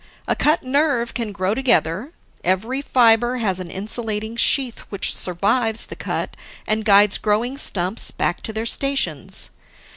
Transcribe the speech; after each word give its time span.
A 0.27 0.35
cut 0.35 0.63
nerve 0.63 1.13
can 1.13 1.31
grow 1.31 1.53
together; 1.53 2.11
every 2.43 2.81
fiber 2.81 3.37
has 3.37 3.59
an 3.59 3.69
insulating 3.69 4.35
sheath 4.35 4.79
which 4.89 5.15
survives 5.15 5.85
the 5.85 5.95
cut 5.95 6.35
and 6.65 6.83
guides 6.83 7.19
growing 7.19 7.55
stumps 7.55 8.09
back 8.09 8.41
to 8.41 8.51
their 8.51 8.65
stations. 8.65 9.51